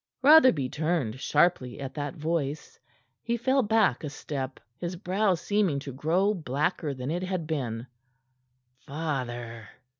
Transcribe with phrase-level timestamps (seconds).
[0.23, 2.79] Rotherby turned sharply at that voice.
[3.21, 7.85] He fell back a step, his brow seeming to grow blacker than it had been.
[8.79, 9.69] "Father!"